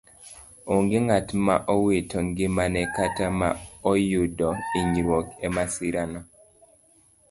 [0.73, 3.49] Onge ng'at ma owito ngimane kata ma
[3.91, 6.19] oyudo inyruok e masirano.